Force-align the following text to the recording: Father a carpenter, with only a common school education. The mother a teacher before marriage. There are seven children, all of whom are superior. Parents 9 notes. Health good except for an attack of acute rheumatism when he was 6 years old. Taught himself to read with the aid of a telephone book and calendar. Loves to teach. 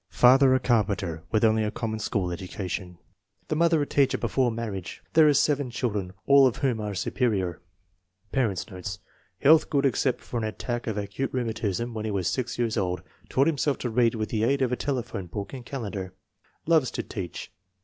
Father 0.09 0.55
a 0.55 0.59
carpenter, 0.59 1.21
with 1.29 1.43
only 1.43 1.63
a 1.63 1.69
common 1.69 1.99
school 1.99 2.31
education. 2.31 2.97
The 3.49 3.55
mother 3.55 3.83
a 3.83 3.85
teacher 3.85 4.17
before 4.17 4.49
marriage. 4.49 5.03
There 5.13 5.27
are 5.27 5.33
seven 5.35 5.69
children, 5.69 6.13
all 6.25 6.47
of 6.47 6.55
whom 6.55 6.81
are 6.81 6.95
superior. 6.95 7.61
Parents 8.31 8.65
9 8.67 8.77
notes. 8.77 8.97
Health 9.41 9.69
good 9.69 9.85
except 9.85 10.21
for 10.21 10.37
an 10.39 10.43
attack 10.43 10.87
of 10.87 10.97
acute 10.97 11.31
rheumatism 11.31 11.93
when 11.93 12.05
he 12.05 12.09
was 12.09 12.27
6 12.29 12.57
years 12.57 12.77
old. 12.77 13.03
Taught 13.29 13.45
himself 13.45 13.77
to 13.77 13.91
read 13.91 14.15
with 14.15 14.29
the 14.29 14.43
aid 14.43 14.63
of 14.63 14.71
a 14.71 14.75
telephone 14.75 15.27
book 15.27 15.53
and 15.53 15.67
calendar. 15.67 16.15
Loves 16.65 16.89
to 16.89 17.03
teach. 17.03 17.51